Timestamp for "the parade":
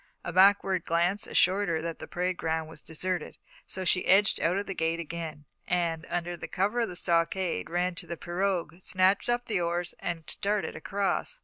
1.99-2.35